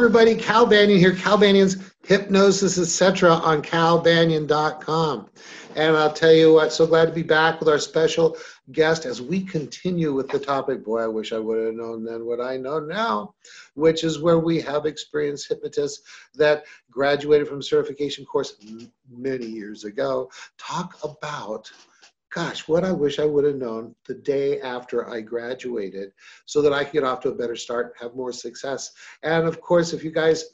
[0.00, 0.34] Everybody.
[0.34, 1.14] Cal Banyan here.
[1.14, 3.32] Cal Banyan's Hypnosis, etc.
[3.32, 5.28] on calbanyan.com.
[5.76, 8.38] And I'll tell you what, so glad to be back with our special
[8.72, 10.82] guest as we continue with the topic.
[10.86, 13.34] Boy, I wish I would have known then what I know now,
[13.74, 16.00] which is where we have experienced hypnotists
[16.34, 18.56] that graduated from certification course
[19.10, 21.70] many years ago talk about
[22.32, 26.12] gosh, what I wish I would have known the day after I graduated
[26.46, 28.92] so that I could get off to a better start, have more success.
[29.22, 30.44] And of course, if you guys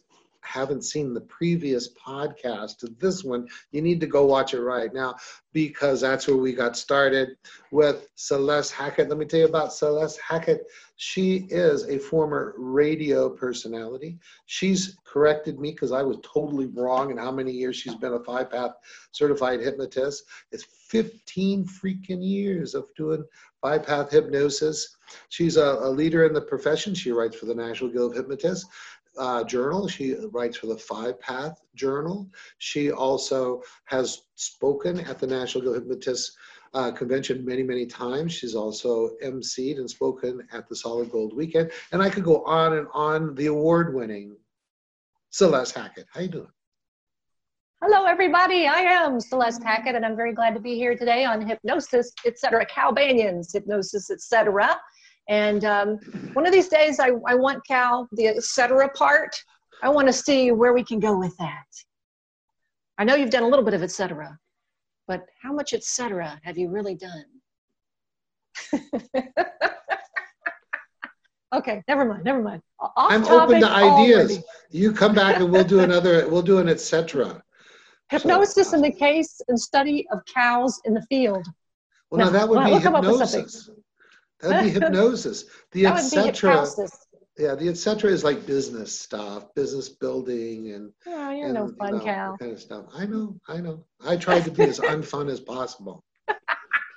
[0.40, 4.94] haven't seen the previous podcast to this one, you need to go watch it right
[4.94, 5.16] now
[5.52, 7.36] because that's where we got started
[7.72, 9.08] with Celeste Hackett.
[9.08, 10.66] Let me tell you about Celeste Hackett.
[10.96, 14.18] She is a former radio personality.
[14.46, 18.24] She's corrected me because I was totally wrong in how many years she's been a
[18.24, 18.72] five path
[19.12, 20.24] certified hypnotist.
[20.52, 23.24] It's 15 freaking years of doing
[23.60, 24.96] five path hypnosis.
[25.28, 26.94] She's a, a leader in the profession.
[26.94, 28.66] She writes for the National Guild of Hypnotists
[29.18, 29.88] uh, journal.
[29.88, 32.28] She writes for the Five Path Journal.
[32.58, 36.36] She also has spoken at the National Guild Hypnotist
[36.76, 38.34] uh, Convention many, many times.
[38.34, 41.70] She's also emceed and spoken at the Solid Gold Weekend.
[41.90, 43.34] And I could go on and on.
[43.34, 44.36] The award-winning
[45.30, 46.06] Celeste Hackett.
[46.12, 46.48] How you doing?
[47.82, 48.66] Hello, everybody.
[48.66, 52.66] I am Celeste Hackett, and I'm very glad to be here today on Hypnosis, etc.
[52.66, 54.78] Cal Banyan's Hypnosis, etc.
[55.28, 55.96] And um,
[56.34, 58.90] one of these days, I, I want Cal, the etc.
[58.90, 59.34] part,
[59.82, 61.66] I want to see where we can go with that.
[62.98, 64.38] I know you've done a little bit of etc.,
[65.06, 66.40] but how much etc.
[66.42, 67.24] have you really done?
[71.54, 72.62] okay, never mind, never mind.
[72.80, 74.30] Off I'm open to ideas.
[74.30, 74.44] Already.
[74.70, 77.42] You come back and we'll do another, we'll do an etc.
[78.10, 81.46] Hypnosis so, in the uh, case and study of cows in the field.
[82.10, 83.70] Well, now, now that would well, be hypnosis.
[84.40, 85.44] That'd be hypnosis.
[85.72, 86.66] The etc.
[87.38, 88.10] Yeah, the etc.
[88.10, 92.36] is like business stuff, business building, and oh, you're and, no fun, you know, Cal.
[92.38, 92.86] Kind of stuff.
[92.94, 93.84] I know, I know.
[94.04, 96.02] I tried to be as unfun as possible.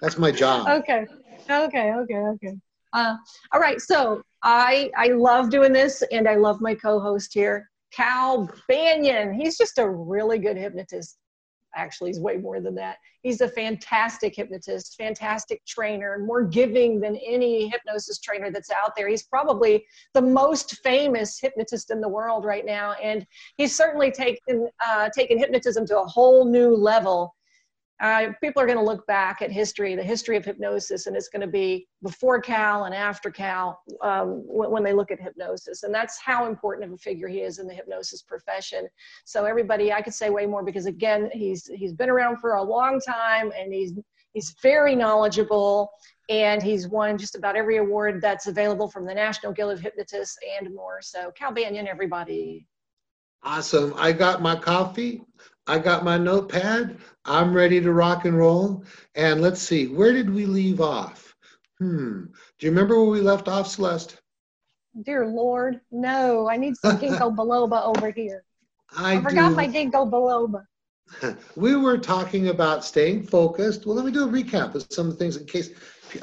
[0.01, 0.67] That's my job.
[0.79, 1.05] Okay,
[1.49, 2.53] okay, okay, okay.
[2.93, 3.15] Uh,
[3.51, 8.49] all right, so I I love doing this, and I love my co-host here, Cal
[8.69, 9.33] Banyan.
[9.33, 11.17] He's just a really good hypnotist
[11.79, 12.97] actually he's way more than that.
[13.21, 19.07] He's a fantastic hypnotist fantastic trainer more giving than any hypnosis trainer that's out there.
[19.07, 23.25] He's probably the most famous hypnotist in the world right now and
[23.57, 27.35] he's certainly taken uh, taken hypnotism to a whole new level
[28.01, 31.27] uh, people are going to look back at history, the history of hypnosis, and it's
[31.27, 35.83] going to be before Cal and after Cal um, when, when, they look at hypnosis.
[35.83, 38.87] And that's how important of a figure he is in the hypnosis profession.
[39.25, 42.63] So everybody, I could say way more because again, he's he's been around for a
[42.63, 43.93] long time and he's
[44.31, 45.91] he's very knowledgeable
[46.29, 50.37] and he's won just about every award that's available from the National Guild of Hypnotists
[50.57, 51.01] and more.
[51.01, 52.65] So Cal Banyan, everybody.
[53.43, 53.93] Awesome.
[53.97, 55.21] I got my coffee.
[55.69, 56.97] I got my notepad.
[57.25, 58.83] I'm ready to rock and roll.
[59.13, 61.35] And let's see, where did we leave off?
[61.77, 62.23] Hmm.
[62.57, 64.19] Do you remember where we left off, Celeste?
[65.03, 66.49] Dear Lord, no.
[66.49, 68.43] I need some ginkgo biloba over here.
[68.97, 69.55] I, I forgot do.
[69.55, 70.65] my ginkgo biloba.
[71.55, 73.85] we were talking about staying focused.
[73.85, 75.69] Well, let me do a recap of some of the things in case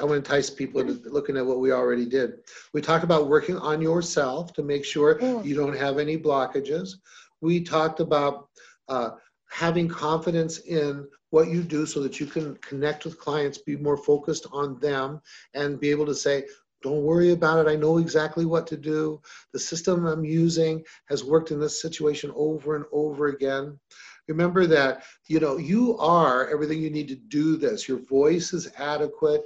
[0.01, 2.41] I want to entice people into looking at what we already did.
[2.73, 5.45] We talked about working on yourself to make sure mm.
[5.45, 6.95] you don't have any blockages.
[7.41, 8.49] We talked about
[8.89, 9.11] uh,
[9.49, 13.97] having confidence in what you do so that you can connect with clients, be more
[13.97, 15.21] focused on them,
[15.55, 16.45] and be able to say,
[16.83, 17.71] don't worry about it.
[17.71, 19.21] I know exactly what to do.
[19.53, 23.79] The system I'm using has worked in this situation over and over again.
[24.29, 27.89] Remember that, you know, you are everything you need to do this.
[27.89, 29.43] Your voice is adequate.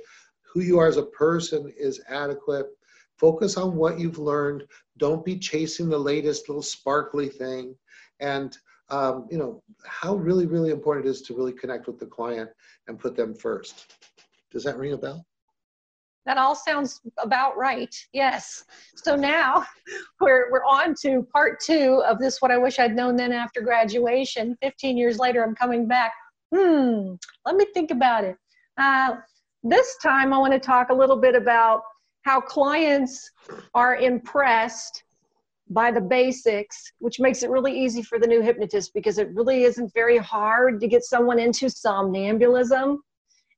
[0.52, 2.66] Who you are as a person is adequate.
[3.16, 4.64] Focus on what you've learned.
[4.96, 7.76] Don't be chasing the latest little sparkly thing.
[8.18, 8.56] And
[8.90, 12.50] um, you know, how really, really important it is to really connect with the client
[12.88, 13.94] and put them first.
[14.50, 15.24] Does that ring a bell?
[16.26, 17.94] That all sounds about right.
[18.12, 18.64] Yes.
[18.94, 19.64] So now
[20.20, 22.42] we're we're on to part two of this.
[22.42, 24.56] What I wish I'd known then after graduation.
[24.60, 26.12] Fifteen years later, I'm coming back.
[26.54, 27.14] Hmm.
[27.46, 28.36] Let me think about it.
[28.76, 29.16] Uh,
[29.62, 31.82] this time, I want to talk a little bit about
[32.22, 33.30] how clients
[33.74, 35.04] are impressed
[35.70, 39.62] by the basics, which makes it really easy for the new hypnotist because it really
[39.62, 42.98] isn't very hard to get someone into somnambulism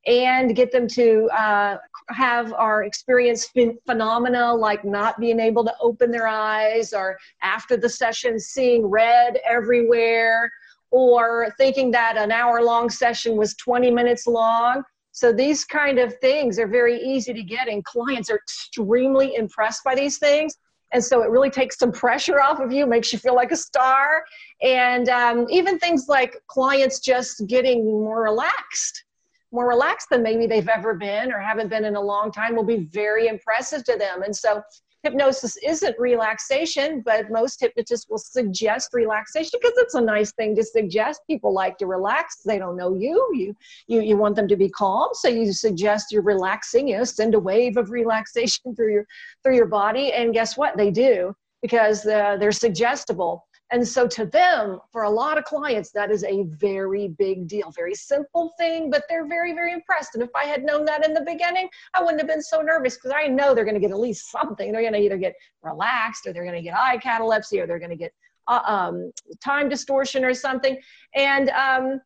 [0.06, 1.79] and get them to uh,
[2.09, 3.49] have our experience
[3.87, 9.38] phenomena like not being able to open their eyes or after the session seeing red
[9.49, 10.50] everywhere
[10.91, 14.82] or thinking that an hour long session was 20 minutes long.
[15.12, 19.85] So these kind of things are very easy to get and clients are extremely impressed
[19.85, 20.56] by these things
[20.93, 23.56] And so it really takes some pressure off of you, makes you feel like a
[23.56, 24.25] star.
[24.62, 29.05] And um, even things like clients just getting more relaxed,
[29.53, 32.65] more relaxed than maybe they've ever been or haven't been in a long time will
[32.65, 34.23] be very impressive to them.
[34.23, 34.62] And so
[35.03, 40.65] hypnosis isn't relaxation, but most hypnotists will suggest relaxation because it's a nice thing to
[40.65, 41.23] suggest.
[41.27, 42.43] People like to relax.
[42.45, 43.29] They don't know you.
[43.35, 43.57] You
[43.87, 46.89] you you want them to be calm, so you suggest you're relaxing.
[46.89, 49.07] You know, send a wave of relaxation through your
[49.43, 50.77] through your body, and guess what?
[50.77, 53.47] They do because uh, they're suggestible.
[53.73, 57.71] And so to them, for a lot of clients, that is a very big deal,
[57.71, 60.15] very simple thing, but they're very, very impressed.
[60.15, 62.97] And if I had known that in the beginning, I wouldn't have been so nervous
[62.97, 64.71] because I know they're going to get at least something.
[64.71, 67.79] They're going to either get relaxed or they're going to get eye catalepsy or they're
[67.79, 68.13] going to get
[68.47, 69.11] uh, um,
[69.43, 70.79] time distortion or something.
[71.15, 72.01] And um,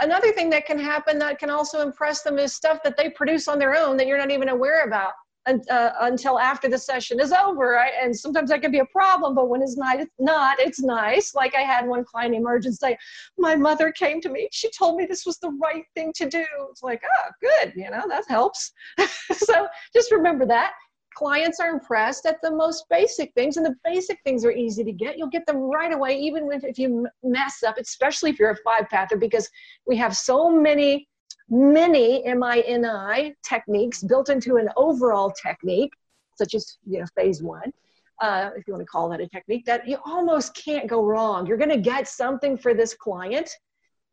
[0.00, 3.48] another thing that can happen that can also impress them is stuff that they produce
[3.48, 5.12] on their own that you're not even aware about
[5.46, 7.78] uh, until after the session is over.
[7.78, 10.80] I, and sometimes that can be a problem, but when it's not, it's not, it's
[10.80, 11.34] nice.
[11.34, 12.96] Like I had one client emerge and say,
[13.38, 14.48] my mother came to me.
[14.52, 16.44] She told me this was the right thing to do.
[16.70, 17.72] It's like, oh, good.
[17.76, 18.72] You know, that helps.
[19.32, 20.72] so just remember that.
[21.14, 24.92] Clients are impressed at the most basic things, and the basic things are easy to
[24.92, 25.16] get.
[25.16, 28.56] You'll get them right away, even if, if you mess up, especially if you're a
[28.56, 29.48] five pather, because
[29.86, 31.08] we have so many
[31.48, 35.92] many MINI techniques built into an overall technique,
[36.34, 37.72] such as you know phase one,
[38.20, 41.46] uh, if you want to call that a technique, that you almost can't go wrong.
[41.46, 43.50] You're going to get something for this client,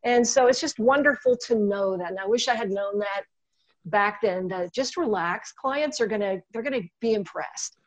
[0.04, 2.10] and so it's just wonderful to know that.
[2.10, 3.22] And I wish I had known that
[3.86, 4.48] back then.
[4.48, 5.52] That just relax.
[5.52, 7.78] Clients are gonna they're gonna be impressed.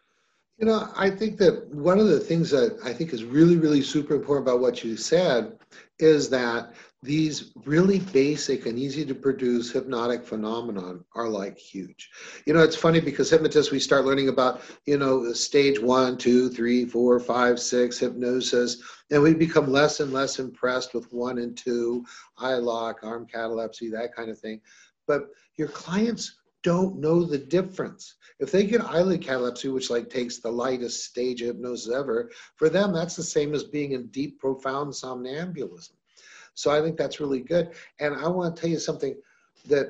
[0.58, 3.84] You know, I think that one of the things that I think is really, really
[3.84, 5.60] super important about what you said
[6.00, 6.74] is that
[7.04, 12.10] these really basic and easy to produce hypnotic phenomenon are like huge.
[12.46, 16.50] You know, it's funny because hypnotists, we start learning about, you know, stage one, two,
[16.50, 21.56] three, four, five, six hypnosis, and we become less and less impressed with one and
[21.56, 22.04] two,
[22.40, 24.60] eye lock, arm catalepsy, that kind of thing.
[25.06, 28.16] But your clients don't know the difference.
[28.40, 32.70] If they get eyelid catalepsy, which like takes the lightest stage of hypnosis ever, for
[32.70, 35.97] them that's the same as being in deep, profound somnambulism.
[36.58, 37.70] So I think that's really good.
[38.00, 39.16] And I want to tell you something
[39.68, 39.90] that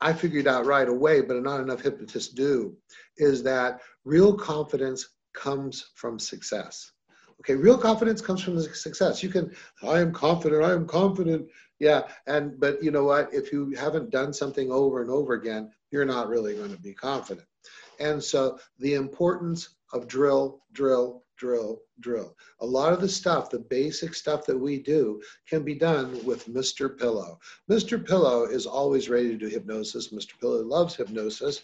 [0.00, 2.76] I figured out right away, but not enough hypnotists do,
[3.16, 6.92] is that real confidence comes from success.
[7.40, 9.20] Okay, real confidence comes from success.
[9.20, 9.50] You can,
[9.82, 11.48] I am confident, I am confident.
[11.80, 13.34] Yeah, and but you know what?
[13.34, 16.94] If you haven't done something over and over again, you're not really going to be
[16.94, 17.46] confident.
[17.98, 22.36] And so the importance of drill, drill, drill, drill.
[22.60, 26.46] A lot of the stuff, the basic stuff that we do, can be done with
[26.46, 26.96] Mr.
[26.96, 27.40] Pillow.
[27.70, 28.06] Mr.
[28.06, 30.08] Pillow is always ready to do hypnosis.
[30.08, 30.38] Mr.
[30.38, 31.62] Pillow loves hypnosis.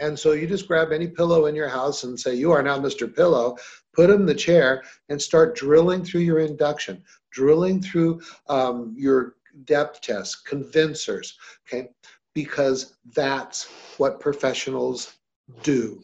[0.00, 2.80] And so you just grab any pillow in your house and say, You are now
[2.80, 3.14] Mr.
[3.14, 3.56] Pillow,
[3.94, 7.00] put him in the chair and start drilling through your induction,
[7.30, 9.36] drilling through um, your
[9.66, 11.38] depth tests, convincers,
[11.68, 11.90] okay?
[12.34, 15.14] Because that's what professionals
[15.62, 16.02] do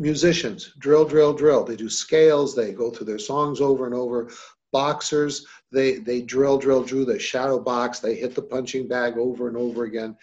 [0.00, 0.72] musicians.
[0.78, 1.62] Drill drill drill.
[1.62, 2.56] They do scales.
[2.56, 4.30] They go through their songs over and over.
[4.72, 8.00] Boxers they they drill drill drill they shadow box.
[8.00, 10.16] They hit the punching bag over and over again.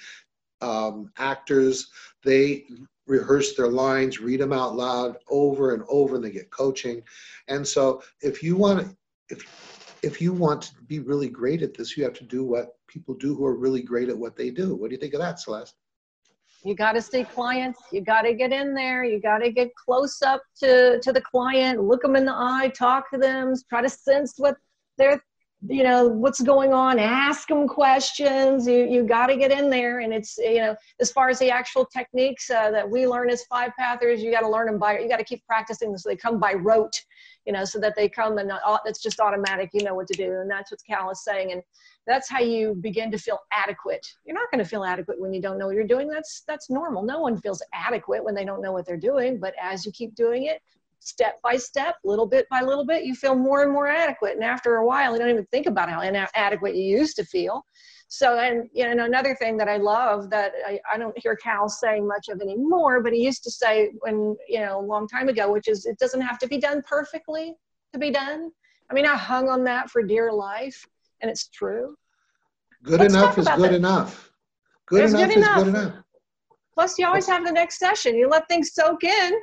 [0.62, 1.90] Um, actors
[2.24, 2.66] they
[3.06, 7.04] rehearse their lines read them out loud over and over and they get coaching.
[7.48, 8.96] And so if you want
[9.30, 12.78] if if you want to be really great at this you have to do what
[12.88, 14.76] people do who are really great at what they do.
[14.76, 15.76] What do you think of that celeste
[16.68, 17.80] you got to see clients.
[17.94, 19.06] You got to get in there.
[19.06, 21.82] You got to get close up to to the client.
[21.82, 22.70] Look them in the eye.
[22.76, 23.54] Talk to them.
[23.70, 24.58] Try to sense what
[24.98, 25.24] they're
[25.68, 27.00] you know what's going on?
[27.00, 28.68] Ask them questions.
[28.68, 30.00] You you got to get in there.
[30.00, 33.44] And it's you know as far as the actual techniques uh, that we learn as
[33.46, 36.16] five pathers you got to learn them by you got to keep practicing so they
[36.16, 37.02] come by rote
[37.46, 39.72] you know so that they come and uh, it's just automatic.
[39.74, 40.32] You know what to do.
[40.42, 41.52] And that's what cal is saying.
[41.52, 41.64] And
[42.06, 44.06] that's how you begin to feel adequate.
[44.26, 46.08] You're not going to feel adequate when you don't know what you're doing.
[46.08, 47.02] That's that's normal.
[47.02, 49.40] No one feels adequate when they don't know what they're doing.
[49.40, 50.62] But as you keep doing it
[51.00, 54.36] step by step, little bit by little bit, you feel more and more adequate.
[54.36, 57.64] And after a while, you don't even think about how inadequate you used to feel.
[58.10, 61.68] So, and you know, another thing that I love that I, I don't hear Cal
[61.68, 65.28] saying much of anymore, but he used to say when, you know, a long time
[65.28, 67.56] ago, which is it doesn't have to be done perfectly
[67.94, 68.52] to be done.
[68.90, 70.88] I mean, I hung on that for dear life,
[71.22, 71.96] and it's true.
[72.84, 73.74] Good Let's enough is good that.
[73.74, 74.32] enough.
[74.86, 76.04] Good enough, good enough is good enough.
[76.74, 78.16] Plus, you always have the next session.
[78.16, 79.34] You let things soak in,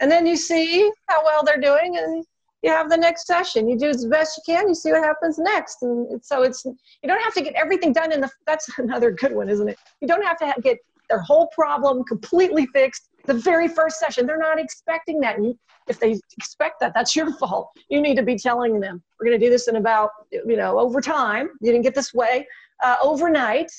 [0.00, 2.24] and then you see how well they're doing and
[2.62, 5.38] you have the next session you do as best you can you see what happens
[5.38, 9.10] next and so it's you don't have to get everything done in the that's another
[9.10, 10.78] good one isn't it you don't have to get
[11.08, 14.26] their whole problem completely fixed the very first session.
[14.26, 15.38] They're not expecting that.
[15.38, 15.54] And
[15.88, 17.70] if they expect that, that's your fault.
[17.88, 20.78] You need to be telling them, we're going to do this in about, you know,
[20.78, 21.50] over time.
[21.60, 22.46] You didn't get this way
[22.82, 23.70] uh, overnight.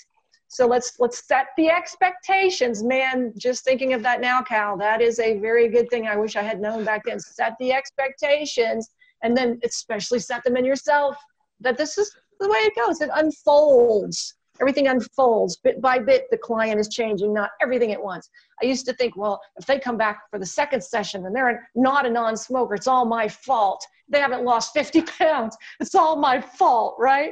[0.52, 2.84] So let's let's set the expectations.
[2.84, 6.08] Man, just thinking of that now, Cal, that is a very good thing.
[6.08, 7.22] I wish I had known back then.
[7.22, 8.90] Set the expectations
[9.24, 11.16] and then especially set them in yourself
[11.62, 13.00] that this is the way it goes.
[13.00, 18.30] It unfolds everything unfolds bit by bit the client is changing not everything at once
[18.62, 21.68] i used to think well if they come back for the second session and they're
[21.74, 26.40] not a non-smoker it's all my fault they haven't lost 50 pounds it's all my
[26.40, 27.32] fault right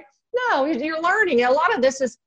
[0.49, 2.17] no you're learning a lot of this is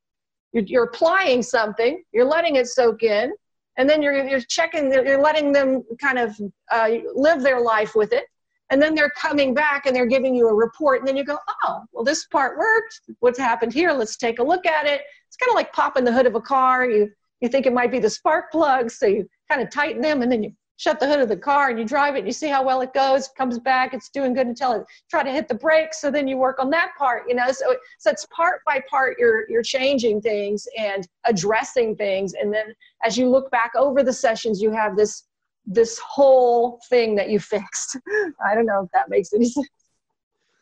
[0.53, 3.33] you're, you're applying something you're letting it soak in
[3.79, 6.39] and then you're, you're checking you're letting them kind of
[6.71, 8.25] uh, live their life with it
[8.73, 11.37] and then they're coming back and they're giving you a report and then you go
[11.65, 13.03] oh well this part worked.
[13.21, 13.93] What's happened here?
[13.93, 15.03] Let's take a look at it.
[15.29, 16.89] It's kind of like popping the hood of a car.
[16.89, 17.11] You
[17.43, 20.33] you think it might be the spark plugs so you kind of tighten them and
[20.33, 20.53] then you
[20.83, 22.81] shut the hood of the car and you drive it and you see how well
[22.81, 26.11] it goes comes back it's doing good until it try to hit the brakes so
[26.11, 29.49] then you work on that part you know so, so it's part by part you're
[29.49, 32.75] you're changing things and addressing things and then
[33.05, 35.25] as you look back over the sessions you have this
[35.67, 37.97] this whole thing that you fixed.
[38.45, 39.69] I don't know if that makes any sense.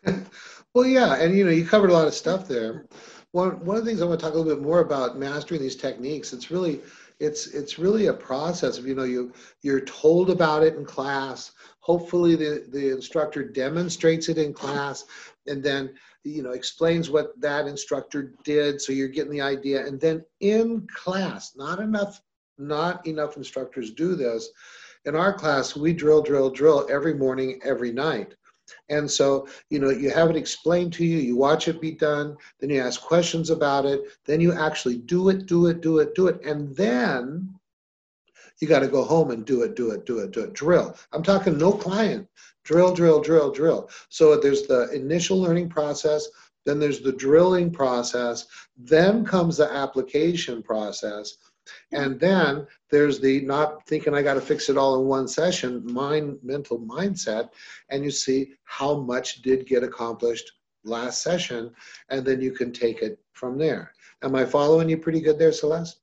[0.74, 2.86] well, yeah, and you know, you covered a lot of stuff there.
[3.32, 5.60] One one of the things I want to talk a little bit more about mastering
[5.60, 6.32] these techniques.
[6.32, 6.80] It's really
[7.20, 11.52] it's it's really a process of you know you you're told about it in class.
[11.80, 15.04] Hopefully, the the instructor demonstrates it in class,
[15.46, 19.86] and then you know explains what that instructor did, so you're getting the idea.
[19.86, 22.20] And then in class, not enough
[22.58, 24.50] not enough instructors do this
[25.04, 28.34] in our class, we drill, drill, drill every morning, every night.
[28.88, 32.36] And so, you know, you have it explained to you, you watch it be done,
[32.58, 36.14] then you ask questions about it, then you actually do it, do it, do it,
[36.14, 36.44] do it.
[36.44, 37.54] And then
[38.60, 40.94] you got to go home and do it, do it, do it, do it, drill.
[41.12, 42.28] I'm talking no client,
[42.64, 43.88] drill, drill, drill, drill.
[44.08, 46.28] So there's the initial learning process,
[46.66, 48.46] then there's the drilling process,
[48.76, 51.36] then comes the application process.
[51.92, 55.82] And then there's the not thinking I got to fix it all in one session,
[55.92, 57.50] mind mental mindset,
[57.88, 60.50] and you see how much did get accomplished
[60.84, 61.72] last session,
[62.08, 63.92] and then you can take it from there.
[64.22, 66.00] Am I following you pretty good there, Celeste?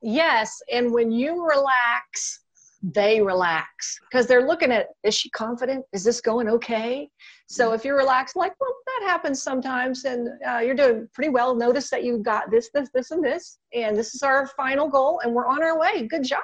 [0.00, 2.40] Yes, and when you relax,
[2.82, 5.84] they relax because they're looking at is she confident?
[5.92, 7.08] Is this going okay?
[7.48, 7.74] So mm-hmm.
[7.74, 11.54] if you're relaxed, like, well, that happens sometimes, and uh, you're doing pretty well.
[11.54, 15.20] Notice that you got this, this, this, and this, and this is our final goal,
[15.24, 16.06] and we're on our way.
[16.06, 16.40] Good job.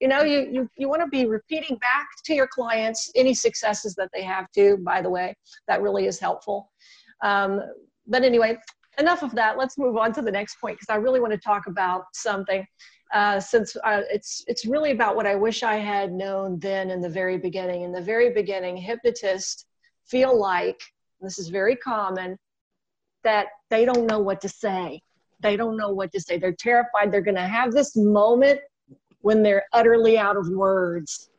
[0.00, 3.94] You know, you you, you want to be repeating back to your clients any successes
[3.94, 5.34] that they have to By the way,
[5.66, 6.70] that really is helpful.
[7.22, 7.60] Um,
[8.06, 8.58] but anyway,
[8.98, 9.56] enough of that.
[9.56, 12.66] Let's move on to the next point because I really want to talk about something.
[13.12, 17.00] Uh, since uh, it's it's really about what I wish I had known then in
[17.00, 17.82] the very beginning.
[17.82, 19.66] In the very beginning, hypnotists
[20.04, 20.80] feel like
[21.20, 22.38] this is very common
[23.22, 25.00] that they don't know what to say.
[25.40, 26.38] They don't know what to say.
[26.38, 28.60] They're terrified they're going to have this moment
[29.22, 31.30] when they're utterly out of words.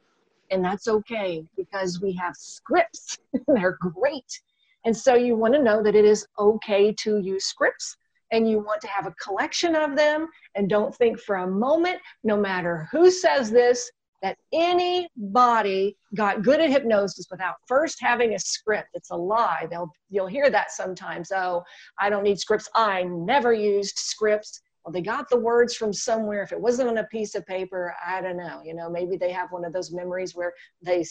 [0.52, 3.18] And that's okay because we have scripts.
[3.48, 4.42] they're great.
[4.86, 7.98] And so you want to know that it is okay to use scripts
[8.32, 12.00] and you want to have a collection of them and don't think for a moment,
[12.24, 13.90] no matter who says this,
[14.22, 18.90] that anybody got good at hypnosis without first having a script.
[18.94, 19.68] It's a lie.
[19.70, 21.32] They'll you'll hear that sometimes.
[21.32, 21.64] Oh,
[22.00, 22.68] I don't need scripts.
[22.74, 24.62] I never used scripts.
[24.84, 26.42] Well, they got the words from somewhere.
[26.42, 28.62] If it wasn't on a piece of paper, I don't know.
[28.64, 31.04] You know, maybe they have one of those memories where they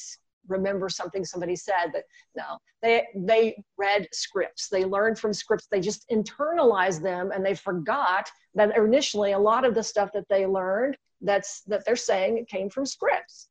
[0.49, 2.05] remember something somebody said but
[2.37, 2.59] no.
[2.83, 4.69] They they read scripts.
[4.69, 5.67] They learned from scripts.
[5.71, 10.29] They just internalized them and they forgot that initially a lot of the stuff that
[10.29, 13.49] they learned that's that they're saying came from scripts.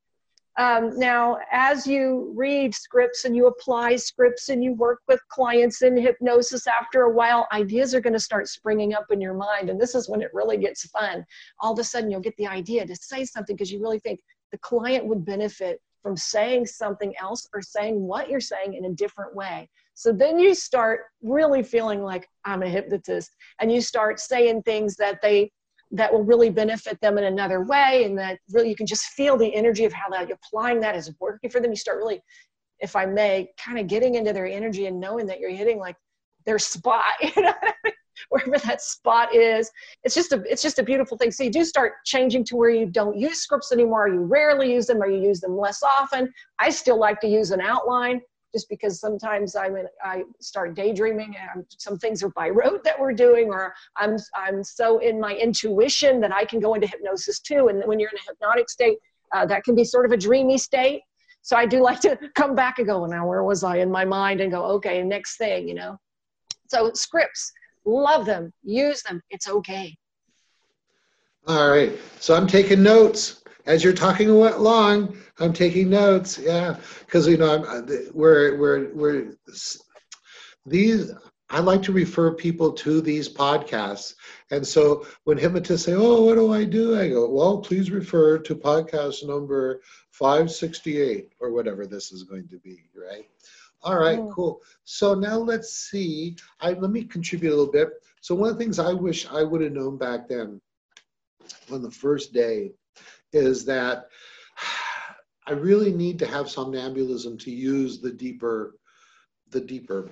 [0.59, 5.81] Um, now as you read scripts and you apply scripts and you work with clients
[5.81, 9.71] in hypnosis after a while ideas are going to start springing up in your mind.
[9.71, 11.25] And this is when it really gets fun.
[11.59, 14.19] All of a sudden you'll get the idea to say something because you really think
[14.51, 18.93] the client would benefit from saying something else or saying what you're saying in a
[18.93, 19.69] different way.
[19.95, 24.95] So then you start really feeling like I'm a hypnotist and you start saying things
[24.97, 25.51] that they
[25.91, 29.37] that will really benefit them in another way and that really you can just feel
[29.37, 31.71] the energy of how that applying that is working for them.
[31.71, 32.19] You start really,
[32.79, 35.95] if I may, kind of getting into their energy and knowing that you're hitting like
[36.45, 37.03] their spot.
[37.35, 37.53] You know
[38.29, 39.71] wherever that spot is.
[40.03, 41.31] It's just a it's just a beautiful thing.
[41.31, 44.87] So you do start changing to where you don't use scripts anymore, you rarely use
[44.87, 46.33] them, or you use them less often.
[46.59, 48.21] I still like to use an outline
[48.53, 52.99] just because sometimes I'm in, I start daydreaming and some things are by rote that
[52.99, 57.39] we're doing, or I'm I'm so in my intuition that I can go into hypnosis
[57.39, 57.67] too.
[57.69, 58.97] And when you're in a hypnotic state,
[59.33, 61.01] uh, that can be sort of a dreamy state.
[61.41, 64.05] So I do like to come back and go, now where was I in my
[64.05, 65.97] mind and go, okay, next thing, you know.
[66.67, 67.51] So scripts,
[67.85, 69.21] love them, use them.
[69.29, 69.95] It's okay.
[71.47, 71.91] All right.
[72.19, 75.17] So I'm taking notes as you're talking along.
[75.39, 76.37] I'm taking notes.
[76.37, 79.33] Yeah, because you know I'm uh, we're we're we're
[80.65, 81.11] these.
[81.49, 84.15] I like to refer people to these podcasts,
[84.51, 88.39] and so when hypnotists say, "Oh, what do I do?" I go, "Well, please refer
[88.39, 93.27] to podcast number 568 or whatever this is going to be." Right.
[93.83, 94.31] All right, mm.
[94.33, 94.61] cool.
[94.85, 96.37] So now let's see.
[96.61, 97.89] I let me contribute a little bit.
[98.21, 100.61] So one of the things I wish I would have known back then
[101.71, 102.71] on the first day
[103.33, 104.05] is that
[105.47, 108.75] I really need to have somnambulism to use the deeper,
[109.49, 110.09] the deeper,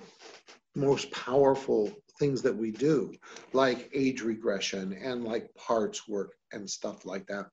[0.76, 3.14] most powerful things that we do,
[3.54, 7.48] like age regression and like parts work and stuff like that.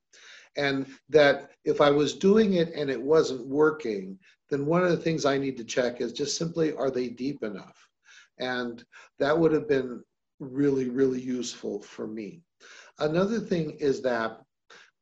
[0.56, 4.18] And that if I was doing it and it wasn't working,
[4.50, 7.43] then one of the things I need to check is just simply are they deep
[7.43, 7.88] enough?
[8.38, 8.85] And
[9.19, 10.02] that would have been
[10.40, 12.43] really, really useful for me.
[12.99, 14.40] Another thing is that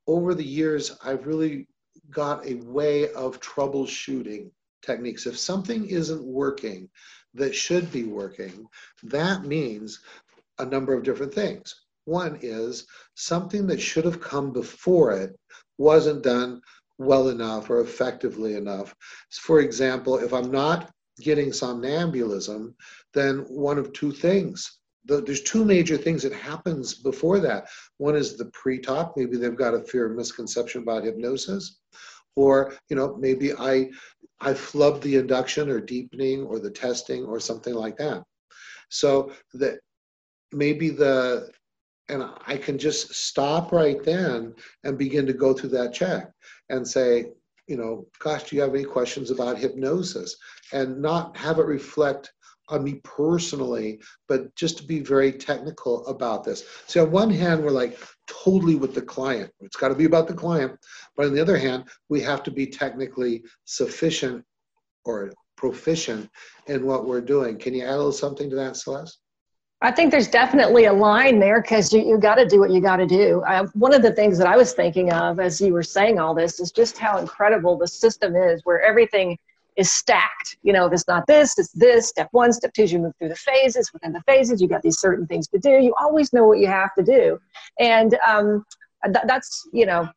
[0.06, 1.68] over the years, I've really
[2.10, 4.50] got a way of troubleshooting
[4.82, 5.26] techniques.
[5.26, 6.88] If something isn't working
[7.34, 8.66] that should be working,
[9.02, 10.00] that means
[10.58, 11.74] a number of different things.
[12.04, 15.36] One is something that should have come before it
[15.76, 16.60] wasn't done
[16.98, 18.94] well enough or effectively enough.
[19.30, 22.74] For example, if I'm not getting somnambulism,
[23.14, 27.68] then one of two things the, there's two major things that happens before that.
[27.98, 29.16] One is the pre-talk.
[29.16, 31.80] Maybe they've got a fear of misconception about hypnosis,
[32.34, 33.90] or you know maybe I
[34.40, 38.22] I flubbed the induction or deepening or the testing or something like that.
[38.90, 39.78] So that
[40.52, 41.50] maybe the
[42.08, 46.30] and I can just stop right then and begin to go through that check
[46.68, 47.26] and say,
[47.66, 50.36] you know, gosh, do you have any questions about hypnosis?
[50.72, 52.32] And not have it reflect
[52.68, 56.64] on me personally, but just to be very technical about this.
[56.86, 59.52] So on one hand, we're like totally with the client.
[59.60, 60.76] It's got to be about the client.
[61.16, 64.44] But on the other hand, we have to be technically sufficient
[65.04, 66.28] or proficient
[66.66, 67.56] in what we're doing.
[67.58, 69.18] Can you add a little something to that, Celeste?
[69.86, 72.80] I think there's definitely a line there because you, you got to do what you
[72.80, 73.44] got to do.
[73.46, 76.34] I, one of the things that I was thinking of as you were saying all
[76.34, 79.38] this is just how incredible the system is, where everything
[79.76, 80.56] is stacked.
[80.64, 82.08] You know, it's not this, it's this.
[82.08, 83.92] Step one, step two, you move through the phases.
[83.92, 85.70] Within the phases, you got these certain things to do.
[85.70, 87.38] You always know what you have to do,
[87.78, 88.66] and um,
[89.04, 90.08] th- that's you know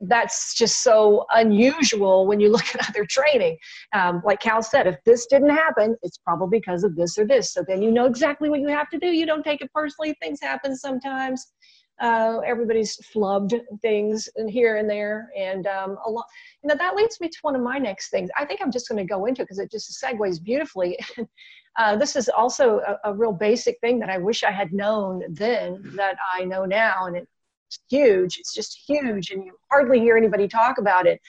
[0.00, 3.56] that's just so unusual when you look at other training.
[3.92, 7.52] Um, like Cal said, if this didn't happen, it's probably because of this or this.
[7.52, 9.06] So then you know exactly what you have to do.
[9.06, 10.16] You don't take it personally.
[10.20, 11.52] Things happen sometimes.
[12.00, 16.24] Uh, everybody's flubbed things here and there, and um, a lot.
[16.62, 18.30] You know that leads me to one of my next things.
[18.38, 20.96] I think I'm just going to go into because it just segues beautifully.
[21.76, 25.24] uh, this is also a, a, real basic thing that I wish I had known
[25.28, 27.26] then that I know now, and
[27.68, 28.38] it's huge.
[28.38, 31.20] It's just huge, and you hardly hear anybody talk about it.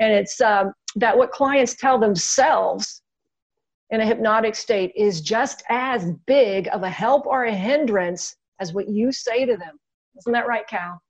[0.00, 3.02] And it's um, that what clients tell themselves
[3.90, 8.72] in a hypnotic state is just as big of a help or a hindrance as
[8.72, 9.78] what you say to them
[10.18, 11.00] isn't that right, Cal?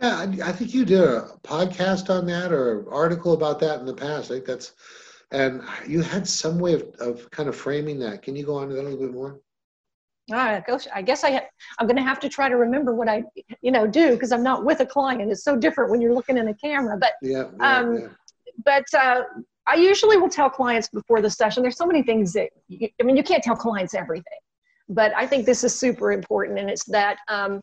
[0.00, 3.80] Yeah, I, I think you did a podcast on that or an article about that
[3.80, 4.30] in the past.
[4.30, 4.72] I think that's,
[5.30, 8.22] and you had some way of, of kind of framing that.
[8.22, 9.40] Can you go on to that a little bit more?
[10.32, 10.62] All right,
[10.92, 11.46] I guess I
[11.78, 13.22] I'm going to have to try to remember what I,
[13.60, 15.30] you know, do because I'm not with a client.
[15.30, 16.98] It's so different when you're looking in a camera.
[16.98, 18.08] But yeah, yeah, um, yeah.
[18.64, 19.22] but uh,
[19.68, 21.62] I usually will tell clients before the session.
[21.62, 24.40] There's so many things that you, I mean, you can't tell clients everything,
[24.88, 27.60] but I think this is super important, and it's that um,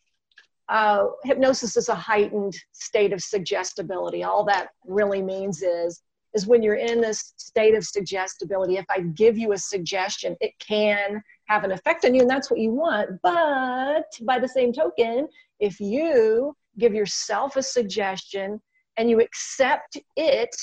[0.70, 4.24] uh, hypnosis is a heightened state of suggestibility.
[4.24, 6.02] All that really means is
[6.34, 8.78] is when you're in this state of suggestibility.
[8.78, 12.50] If I give you a suggestion, it can have an effect on you, and that's
[12.50, 13.22] what you want.
[13.22, 15.28] But by the same token,
[15.60, 18.62] if you give yourself a suggestion
[18.98, 20.56] and you accept it,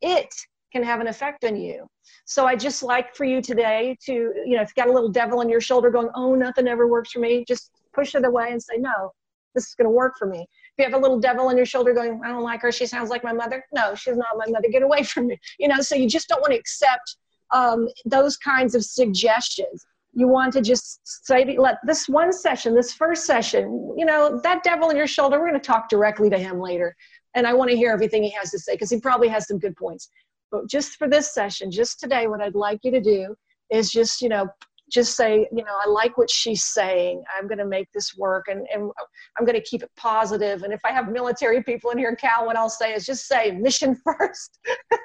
[0.00, 0.34] it
[0.72, 1.86] can have an effect on you.
[2.24, 5.10] So I just like for you today to, you know, if you got a little
[5.10, 8.50] devil on your shoulder going, oh, nothing ever works for me, just push it away
[8.50, 9.12] and say, no,
[9.54, 10.40] this is going to work for me.
[10.40, 10.46] If
[10.78, 13.10] you have a little devil on your shoulder going, I don't like her, she sounds
[13.10, 13.64] like my mother.
[13.74, 14.68] No, she's not my mother.
[14.70, 15.38] Get away from me.
[15.58, 17.16] You know, so you just don't want to accept
[17.50, 19.84] um, those kinds of suggestions.
[20.14, 24.62] You want to just say, let this one session, this first session, you know, that
[24.62, 26.94] devil in your shoulder, we're going to talk directly to him later.
[27.34, 29.58] And I want to hear everything he has to say because he probably has some
[29.58, 30.08] good points.
[30.50, 33.34] But just for this session, just today, what I'd like you to do
[33.70, 34.48] is just, you know,
[34.92, 37.24] just say, you know, I like what she's saying.
[37.36, 38.90] I'm going to make this work and, and
[39.38, 40.62] I'm going to keep it positive.
[40.62, 43.52] And if I have military people in here, Cal, what I'll say is just say
[43.52, 44.58] mission first.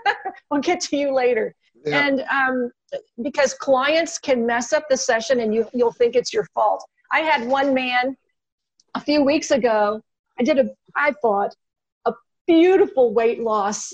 [0.52, 1.56] we'll get to you later.
[1.86, 2.06] Yeah.
[2.06, 2.72] And um,
[3.22, 6.84] because clients can mess up the session and you, you'll think it's your fault.
[7.12, 8.16] I had one man
[8.96, 10.02] a few weeks ago.
[10.40, 11.54] I did a, I thought,
[12.06, 12.14] a
[12.46, 13.94] beautiful weight loss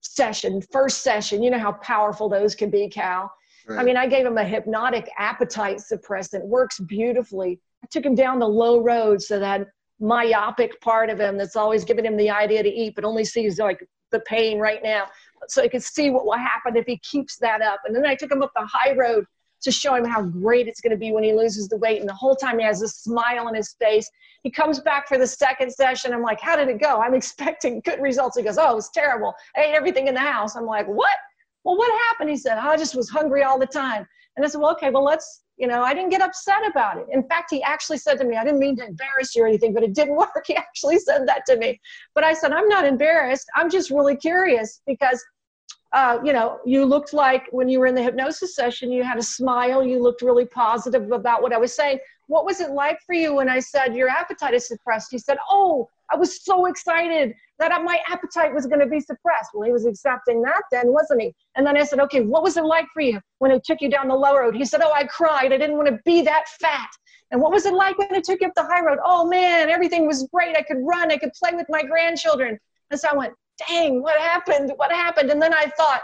[0.00, 1.42] session, first session.
[1.42, 3.30] You know how powerful those can be, Cal.
[3.68, 3.80] Right.
[3.80, 7.60] I mean, I gave him a hypnotic appetite suppressant, works beautifully.
[7.82, 9.66] I took him down the low road so that
[9.98, 13.58] myopic part of him that's always giving him the idea to eat, but only sees
[13.58, 15.06] like the pain right now.
[15.48, 17.80] So he could see what will happen if he keeps that up.
[17.84, 19.24] And then I took him up the high road
[19.62, 22.00] to show him how great it's going to be when he loses the weight.
[22.00, 24.08] And the whole time he has a smile on his face.
[24.42, 26.12] He comes back for the second session.
[26.12, 27.00] I'm like, how did it go?
[27.00, 28.36] I'm expecting good results.
[28.36, 29.34] He goes, oh, it was terrible.
[29.56, 30.56] I ate everything in the house.
[30.56, 31.16] I'm like, what?
[31.66, 32.30] well, what happened?
[32.30, 34.06] He said, I just was hungry all the time.
[34.36, 37.06] And I said, well, okay, well, let's, you know, I didn't get upset about it.
[37.10, 39.72] In fact, he actually said to me, I didn't mean to embarrass you or anything,
[39.72, 40.44] but it didn't work.
[40.46, 41.80] He actually said that to me.
[42.14, 43.48] But I said, I'm not embarrassed.
[43.54, 45.24] I'm just really curious because,
[45.92, 49.18] uh, you know, you looked like when you were in the hypnosis session, you had
[49.18, 49.82] a smile.
[49.82, 52.00] You looked really positive about what I was saying.
[52.26, 55.08] What was it like for you when I said your appetite is suppressed?
[55.10, 59.50] He said, Oh, I was so excited that my appetite was going to be suppressed.
[59.54, 61.34] Well, he was accepting that then, wasn't he?
[61.54, 63.88] And then I said, okay, what was it like for you when it took you
[63.88, 64.54] down the low road?
[64.54, 65.52] He said, oh, I cried.
[65.52, 66.88] I didn't want to be that fat.
[67.30, 68.98] And what was it like when it took you up the high road?
[69.04, 70.56] Oh man, everything was great.
[70.56, 71.10] I could run.
[71.10, 72.58] I could play with my grandchildren.
[72.90, 73.34] And so I went,
[73.66, 74.72] dang, what happened?
[74.76, 75.30] What happened?
[75.30, 76.02] And then I thought,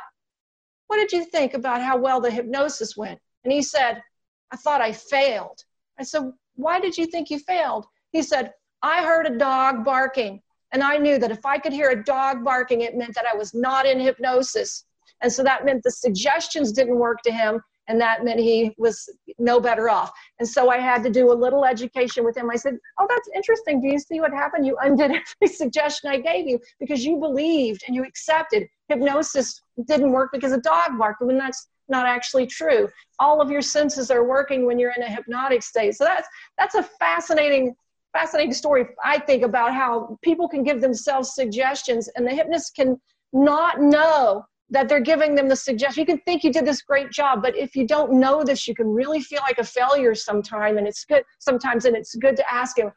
[0.89, 3.19] what did you think about how well the hypnosis went?
[3.45, 4.03] And he said,
[4.51, 5.59] I thought I failed.
[5.99, 7.87] I said, why did you think you failed?
[8.11, 10.43] He said, I heard a dog barking.
[10.73, 13.37] And I knew that if I could hear a dog barking, it meant that I
[13.37, 14.85] was not in hypnosis.
[15.23, 19.09] And so that meant the suggestions didn't work to him, and that meant he was
[19.39, 20.11] no better off.
[20.39, 22.51] And so I had to do a little education with him.
[22.51, 23.81] I said, Oh, that's interesting.
[23.81, 24.67] Do you see what happened?
[24.67, 28.67] You undid every suggestion I gave you because you believed and you accepted.
[28.89, 32.89] Hypnosis didn't work because a dog barked, when that's not actually true.
[33.19, 35.95] All of your senses are working when you're in a hypnotic state.
[35.95, 37.75] So that's that's a fascinating
[38.13, 43.01] fascinating story, I think, about how people can give themselves suggestions and the hypnotist can
[43.33, 46.01] not know that they're giving them the suggestion.
[46.01, 48.75] You can think you did this great job, but if you don't know this, you
[48.75, 50.79] can really feel like a failure sometime.
[50.79, 52.91] And it's good sometimes, and it's good to ask him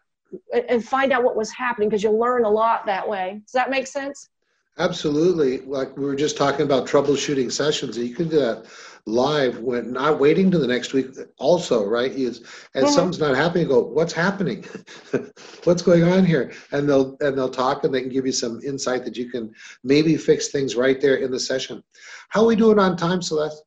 [0.70, 3.42] and find out what was happening because you'll learn a lot that way.
[3.46, 4.30] Does that make sense?
[4.78, 5.60] Absolutely.
[5.60, 7.98] Like we were just talking about troubleshooting sessions.
[7.98, 8.66] You can do that
[9.06, 11.08] live when not waiting to the next week
[11.38, 12.12] also, right?
[12.12, 12.40] Is
[12.74, 12.94] and mm-hmm.
[12.94, 14.66] something's not happening, go, what's happening?
[15.64, 16.52] what's going on here?
[16.72, 19.54] And they'll and they'll talk and they can give you some insight that you can
[19.84, 21.84] maybe fix things right there in the session.
[22.30, 23.64] How are we doing on time, Celeste?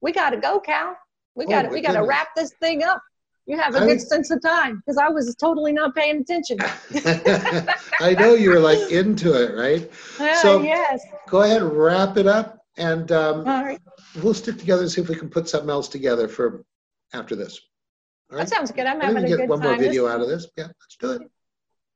[0.00, 0.96] We gotta go, Cal.
[1.34, 3.02] We got oh, we gotta wrap this thing up.
[3.48, 6.58] You have a I good sense of time because I was totally not paying attention.
[7.98, 9.90] I know you were like into it, right?
[10.20, 11.00] Uh, so yes.
[11.28, 13.78] Go ahead, wrap it up, and um,
[14.20, 16.64] we'll stick together and see if we can put something else together for
[17.12, 17.60] after this.
[18.30, 18.84] That sounds good.
[18.84, 19.48] I'm having a good time.
[19.48, 20.48] one more video this, out of this.
[20.56, 21.22] Yeah, let's do it.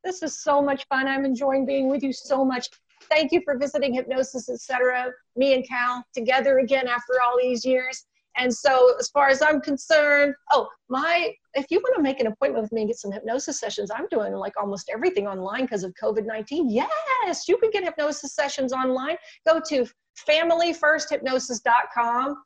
[0.04, 1.08] This is so much fun.
[1.08, 2.68] I'm enjoying being with you so much.
[3.10, 5.10] Thank you for visiting Hypnosis, etc.
[5.34, 8.06] Me and Cal together again after all these years.
[8.36, 12.28] And so, as far as I'm concerned, oh, my, if you want to make an
[12.28, 15.84] appointment with me and get some hypnosis sessions, I'm doing like almost everything online because
[15.84, 16.70] of COVID 19.
[16.70, 19.16] Yes, you can get hypnosis sessions online.
[19.46, 19.86] Go to
[20.28, 22.36] familyfirsthypnosis.com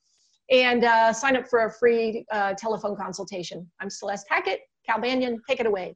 [0.51, 3.70] and uh, sign up for a free uh, telephone consultation.
[3.81, 4.61] I'm Celeste Hackett.
[4.87, 5.94] Cal Banyan, take it away.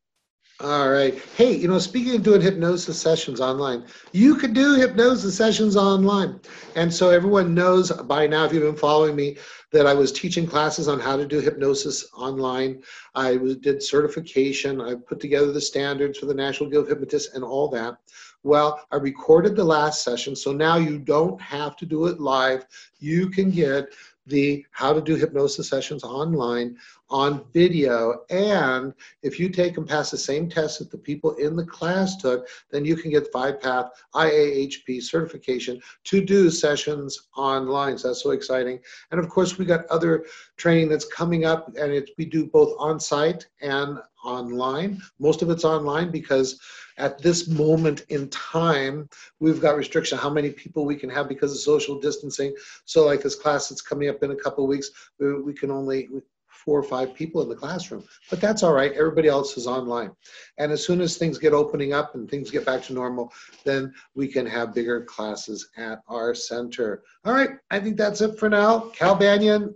[0.62, 1.18] All right.
[1.36, 6.38] Hey, you know, speaking of doing hypnosis sessions online, you could do hypnosis sessions online.
[6.76, 9.38] And so everyone knows by now, if you've been following me,
[9.72, 12.82] that I was teaching classes on how to do hypnosis online.
[13.14, 14.82] I did certification.
[14.82, 17.96] I put together the standards for the National Guild of Hypnotists and all that.
[18.42, 22.66] Well, I recorded the last session, so now you don't have to do it live.
[22.98, 23.94] You can get
[24.26, 26.76] the how to do hypnosis sessions online
[27.08, 28.22] on video.
[28.30, 32.16] And if you take and pass the same test that the people in the class
[32.16, 37.98] took, then you can get five path IAHP certification to do sessions online.
[37.98, 38.78] So that's so exciting.
[39.10, 42.74] And of course, we got other training that's coming up, and it's we do both
[42.78, 45.00] on site and online.
[45.18, 46.60] Most of it's online because
[47.00, 49.08] at this moment in time,
[49.40, 52.54] we've got restriction how many people we can have because of social distancing.
[52.84, 56.08] So like this class that's coming up in a couple weeks, we, we can only
[56.48, 58.04] four or five people in the classroom.
[58.28, 58.92] But that's all right.
[58.92, 60.10] Everybody else is online.
[60.58, 63.32] And as soon as things get opening up and things get back to normal,
[63.64, 67.02] then we can have bigger classes at our center.
[67.24, 67.50] All right.
[67.70, 68.90] I think that's it for now.
[68.90, 69.74] Cal Banyan,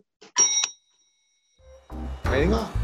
[2.24, 2.83] signing off.